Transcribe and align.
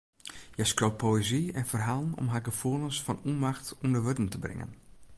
Hja 0.55 0.65
skriuwt 0.71 0.97
poëzy 1.03 1.41
en 1.59 1.67
ferhalen 1.73 2.17
om 2.21 2.27
har 2.33 2.45
gefoelens 2.49 3.03
fan 3.05 3.23
ûnmacht 3.29 3.67
ûnder 3.85 4.03
wurden 4.05 4.29
te 4.31 4.37
bringen. 4.43 4.71